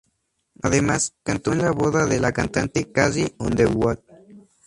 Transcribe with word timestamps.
Además, 0.63 1.13
cantó 1.21 1.51
en 1.53 1.59
la 1.59 1.73
boda 1.73 2.07
de 2.07 2.19
la 2.19 2.31
cantante 2.31 2.91
Carrie 2.91 3.35
Underwood. 3.37 3.99